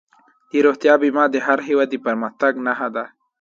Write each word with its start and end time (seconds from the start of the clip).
د 0.49 0.51
روغتیا 0.65 0.93
بیمه 1.01 1.23
د 1.31 1.35
هر 1.47 1.59
هېواد 1.67 1.89
د 1.91 1.95
پرمختګ 2.05 2.53
نښه 2.65 2.89
ده. 2.95 3.05